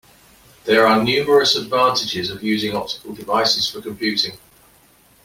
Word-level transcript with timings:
There 0.65 0.87
are 0.87 1.03
numerous 1.03 1.55
advantages 1.55 2.31
of 2.31 2.41
using 2.41 2.75
optical 2.75 3.13
devices 3.13 3.69
for 3.69 3.81
computing. 3.81 4.35